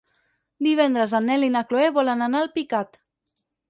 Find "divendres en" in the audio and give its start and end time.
0.67-1.29